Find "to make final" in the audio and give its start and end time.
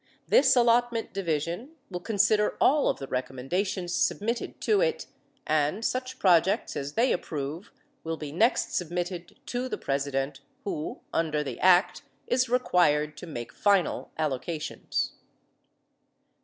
13.17-14.09